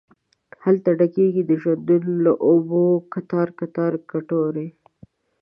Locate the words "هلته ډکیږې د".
0.63-1.51